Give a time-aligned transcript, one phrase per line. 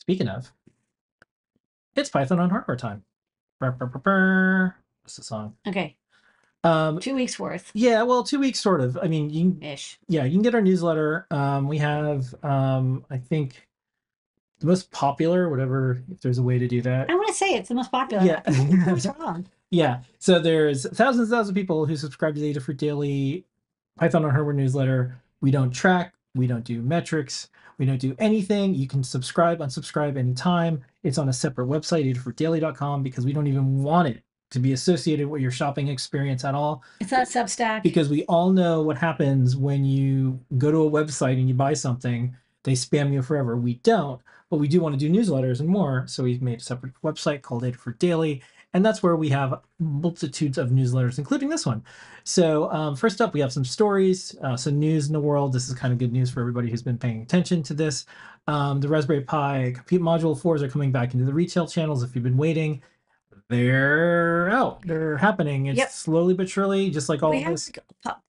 [0.00, 0.52] speaking of,
[1.96, 3.04] it's Python on hardware time.
[3.58, 4.74] Brr, brr, brr, brr.
[5.02, 5.54] What's the song?
[5.66, 5.96] Okay,
[6.64, 8.98] Um, two weeks worth yeah, well, two weeks sort of.
[9.02, 9.98] I mean, you can, ish.
[10.08, 11.26] yeah, you can get our newsletter.
[11.30, 13.66] Um, we have, um, I think,
[14.60, 17.10] the most popular, whatever, if there's a way to do that.
[17.10, 18.24] I want to say it's the most popular.
[18.24, 18.42] Yeah.
[19.18, 19.46] Wrong.
[19.72, 20.00] Yeah.
[20.18, 23.44] So there's thousands and thousands of people who subscribe to the Adafruit Daily
[23.96, 25.16] Python on Hardware newsletter.
[25.40, 28.74] We don't track, we don't do metrics, we don't do anything.
[28.74, 30.82] You can subscribe, unsubscribe anytime.
[31.02, 34.72] It's on a separate website, adafruitdaily.com, oh because we don't even want it to be
[34.72, 36.82] associated with your shopping experience at all.
[37.00, 37.82] It's not Substack.
[37.82, 41.72] Because we all know what happens when you go to a website and you buy
[41.72, 43.56] something, they spam you forever.
[43.56, 44.20] We don't,
[44.50, 46.04] but we do want to do newsletters and more.
[46.06, 48.42] So we've made a separate website called Adafruit oh Daily
[48.72, 51.82] and that's where we have multitudes of newsletters, including this one.
[52.24, 55.52] So um, first up, we have some stories, uh, some news in the world.
[55.52, 58.06] This is kind of good news for everybody who's been paying attention to this.
[58.46, 62.02] Um, the Raspberry Pi Compute Module 4s are coming back into the retail channels.
[62.02, 62.82] If you've been waiting,
[63.48, 64.82] they're out.
[64.86, 65.66] They're happening.
[65.66, 65.90] It's Yep.
[65.90, 67.70] slowly but surely, just like all we of this.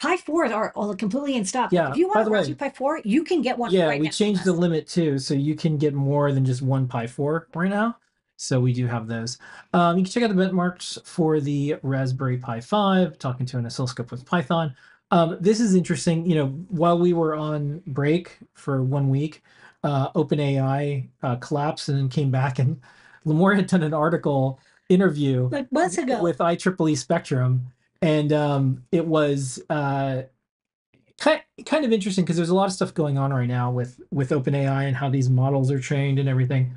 [0.00, 1.72] Pi- fours are all completely in stock.
[1.72, 3.70] Yeah, If you want a Raspberry Pi four, you can get one.
[3.70, 6.88] Yeah, right we changed the limit too, so you can get more than just one
[6.88, 7.96] Pi 4 right now.
[8.36, 9.38] So we do have those.
[9.72, 13.66] Um, you can check out the benchmarks for the Raspberry Pi 5, talking to an
[13.66, 14.74] oscilloscope with Python.
[15.10, 16.26] Um, this is interesting.
[16.28, 19.42] You know, while we were on break for one week,
[19.84, 22.80] uh, OpenAI uh, collapsed and then came back, and
[23.26, 26.22] Limor had done an article interview like months ago.
[26.22, 27.66] with IEEE Spectrum,
[28.02, 30.22] and um, it was uh,
[31.18, 34.00] kind kind of interesting because there's a lot of stuff going on right now with
[34.10, 36.74] with OpenAI and how these models are trained and everything.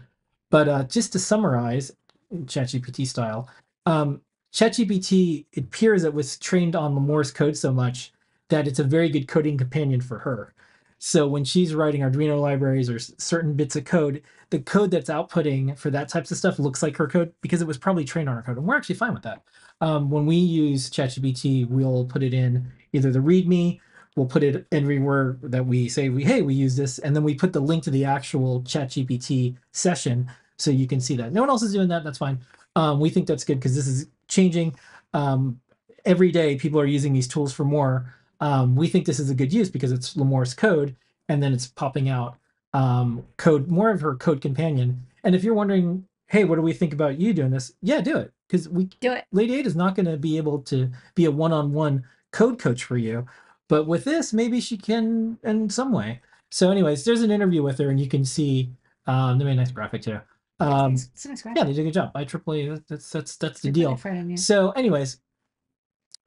[0.50, 1.92] But uh, just to summarize,
[2.34, 3.50] ChatGPT style,
[3.86, 4.22] um,
[4.54, 8.12] ChatGPT it appears it was trained on Limor's code so much
[8.50, 10.54] that it's a very good coding companion for her.
[11.00, 15.78] So when she's writing Arduino libraries or certain bits of code, the code that's outputting
[15.78, 18.36] for that types of stuff looks like her code because it was probably trained on
[18.36, 19.44] her code, and we're actually fine with that.
[19.82, 23.80] Um, when we use ChatGPT, we'll put it in either the README,
[24.18, 27.36] we'll put it everywhere that we say we hey we use this, and then we
[27.36, 31.32] put the link to the actual ChatGPT session so you can see that.
[31.32, 32.04] No one else is doing that.
[32.04, 32.40] That's fine.
[32.76, 34.76] Um, we think that's good because this is changing.
[35.14, 35.62] Um,
[36.04, 38.14] every day, people are using these tools for more.
[38.40, 40.96] Um, we think this is a good use because it's Limor's code,
[41.30, 42.38] and then it's popping out
[42.74, 45.06] um, code, more of her code companion.
[45.24, 47.74] And if you're wondering, hey, what do we think about you doing this?
[47.82, 49.26] Yeah, do it because we Do it.
[49.34, 53.26] Ladyada is not going to be able to be a one-on-one code coach for you,
[53.68, 56.22] but with this, maybe she can in some way.
[56.50, 58.72] So, anyways, there's an interview with her, and you can see
[59.06, 60.20] um, they made a nice graphic too.
[60.60, 61.58] Um, It's- it's a nice graphic.
[61.60, 62.12] yeah, they did a good job.
[62.16, 63.92] I AAA, that's that's that's the deal.
[63.92, 64.38] effort in you.
[64.38, 65.20] So, anyways,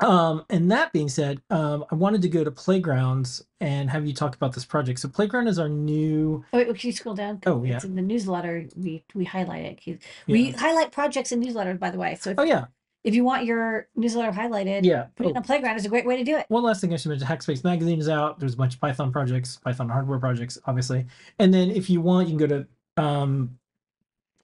[0.01, 4.15] um, and that being said, um, I wanted to go to Playgrounds and have you
[4.15, 4.99] talk about this project.
[5.01, 6.43] So, Playground is our new.
[6.55, 7.41] Oh, wait, can you scroll down?
[7.45, 7.77] Oh, yeah.
[7.77, 8.67] It's in the newsletter.
[8.77, 10.01] We we highlight it.
[10.27, 10.57] We Yeah.
[10.59, 12.17] highlight projects in newsletters, by the way.
[12.21, 12.67] So if, Oh yeah,
[13.05, 15.07] if you want your newsletter highlighted, yeah.
[15.17, 16.47] put it Oh, on Playground is a great way to do it.
[16.49, 18.39] one last thing I should mention: Hackspace Magazine is out.
[18.41, 21.07] There's a bunch of Python projects, Python hardware projects, obviously.
[21.39, 22.65] And then if you want, you can go
[22.97, 23.59] to um,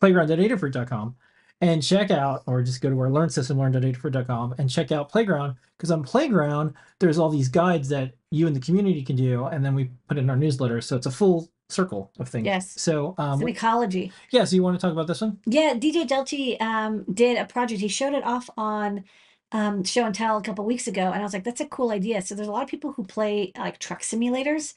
[0.00, 1.16] playground.adafruit.com
[1.62, 5.56] and check out, or just go to our learn system, learn.adafruit.com, and check out Playground.
[5.76, 9.64] Because on Playground, there's all these guides that you and the community can do, and
[9.64, 10.80] then we put in our newsletter.
[10.82, 12.46] So it's a full circle of things.
[12.46, 12.80] Yes.
[12.80, 14.12] So um, It's ecology.
[14.30, 14.44] yeah.
[14.44, 15.38] So you want to talk about this one?
[15.46, 17.80] Yeah, DJ Delchi um, did a project.
[17.80, 19.04] He showed it off on
[19.52, 21.90] um, Show and Tell a couple weeks ago, and I was like, "That's a cool
[21.90, 24.74] idea." So there's a lot of people who play like truck simulators,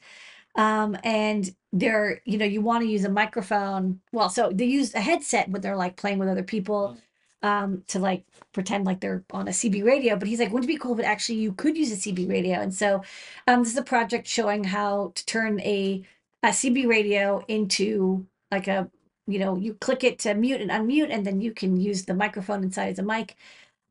[0.56, 4.00] um, and they're you know you want to use a microphone.
[4.12, 6.96] Well, so they use a headset, but they're like playing with other people
[7.42, 10.16] um, to like pretend like they're on a CB radio.
[10.16, 12.60] But he's like, "Wouldn't it be cool if actually you could use a CB radio?"
[12.60, 13.02] And so
[13.48, 16.02] um, this is a project showing how to turn a
[16.42, 18.90] a CB radio into like a
[19.26, 22.14] you know you click it to mute and unmute and then you can use the
[22.14, 23.36] microphone inside as a mic.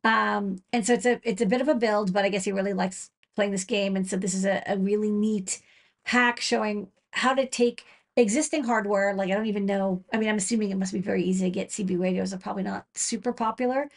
[0.04, 2.52] Um and so it's a it's a bit of a build but i guess he
[2.52, 3.96] really likes playing this game.
[3.96, 5.62] And so this is a, a really neat
[6.04, 7.86] hack showing how to take
[8.18, 11.24] existing hardware like i don't even know i mean i'm assuming it must be very
[11.24, 13.90] easy to get cb radios are probably not super popular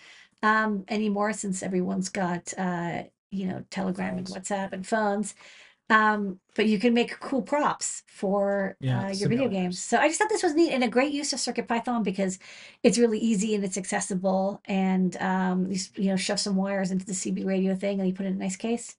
[0.44, 5.34] um anymore since everyone's got uh you know telegram and whatsapp and phones
[5.92, 9.78] um but you can make cool props for Yeah, uh, your video games.
[9.88, 12.38] So i just thought this was neat and a great use of circuit python because
[12.82, 17.06] it's really easy and it's accessible and um you, you know shove some wires into
[17.06, 18.96] the cb radio thing and you put it in a nice case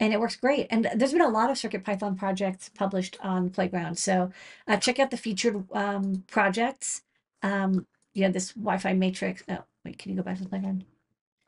[0.00, 0.66] and it works great.
[0.70, 3.98] And there's been a lot of circuit python projects published on playground.
[3.98, 4.32] So
[4.66, 7.02] uh, check out the featured um projects.
[7.42, 10.84] Um yeah this wi-fi matrix oh wait can you go back to the playground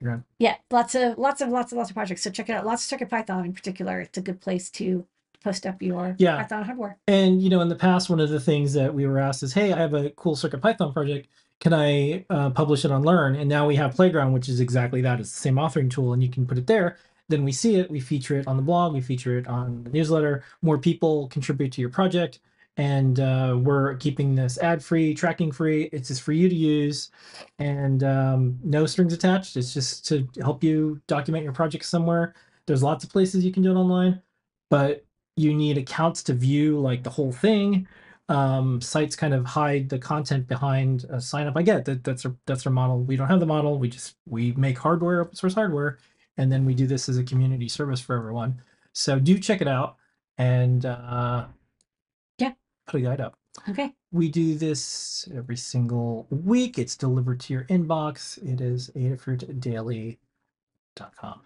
[0.05, 2.67] You're yeah lots of lots of lots of lots of projects so check it out
[2.67, 5.07] lots of circuit python in particular it's a good place to
[5.45, 6.37] post up your Yeah.
[6.39, 6.97] Python hardware.
[7.07, 9.53] And you know, in the past, one of the things that we were asked is,
[9.53, 11.29] "Hey, I have a cool Circuit Python project.
[11.61, 15.03] Can I uh, publish it on Learn?" And now we have Playground, which is exactly
[15.03, 15.21] that.
[15.21, 16.97] It's the same authoring tool, and you can put it there.
[17.29, 17.91] Then we see it.
[17.91, 18.95] We feature it on the blog.
[18.95, 20.43] We feature it on the newsletter.
[20.63, 22.41] More people contribute to your project,
[22.77, 25.91] and uh, we're keeping this ad-free, tracking-free.
[25.93, 27.11] It's just for you to use,
[27.59, 29.57] and um, no strings attached.
[29.57, 32.35] It's just to help you document your project somewhere.
[32.67, 34.21] There's lots of places you can do it online,
[34.71, 35.05] but
[35.37, 37.87] you need accounts to view like the whole thing.
[38.29, 41.57] Um, sites kind of hide the content behind a sign up.
[41.57, 43.03] I get that that's our that's our model.
[43.03, 43.79] We don't have the model.
[43.79, 45.99] We just we make hardware, open source hardware,
[46.39, 48.63] and then we do this as a community service for everyone.
[48.95, 49.97] So do check it out
[50.39, 51.47] and uh.
[52.87, 53.37] Put a guide up.
[53.69, 53.93] Okay.
[54.11, 56.79] We do this every single week.
[56.79, 58.39] It's delivered to your inbox.
[58.39, 61.41] It is adafruitdaily.com.